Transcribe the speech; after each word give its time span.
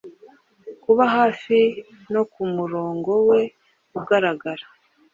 Kuba 0.83 1.03
hafi, 1.15 1.57
no 2.13 2.21
kumurongo 2.31 3.11
we 3.29 3.41
ugaragara, 3.97 4.65